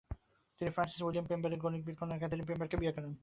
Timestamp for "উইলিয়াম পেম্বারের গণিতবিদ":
1.01-1.95